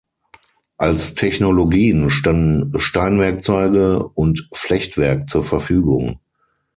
[0.79, 6.19] Als Technologien standen Steinwerkzeuge und Flechtwerk zur Verfügung.